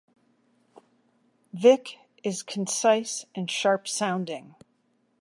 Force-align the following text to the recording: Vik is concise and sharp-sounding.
Vik 1.53 1.97
is 2.23 2.41
concise 2.41 3.25
and 3.35 3.51
sharp-sounding. 3.51 4.55